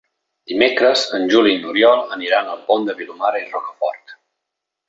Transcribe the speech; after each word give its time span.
Dimecres 0.51 1.03
en 1.17 1.27
Juli 1.33 1.53
i 1.57 1.59
n'Oriol 1.65 2.01
aniran 2.17 2.51
al 2.55 2.65
Pont 2.71 2.89
de 2.91 2.99
Vilomara 3.03 3.45
i 3.47 3.49
Rocafort. 3.55 4.19